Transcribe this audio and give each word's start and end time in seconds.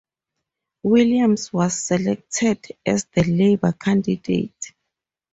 Williams 0.81 1.53
was 1.53 1.79
selected 1.79 2.75
as 2.87 3.05
the 3.13 3.21
Labour 3.23 3.71
candidate. 3.71 4.73